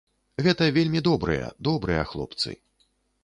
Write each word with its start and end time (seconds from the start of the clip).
Гэта 0.45 0.69
вельмі 0.77 1.01
добрыя, 1.09 1.51
добрыя 1.69 2.05
хлопцы. 2.13 2.57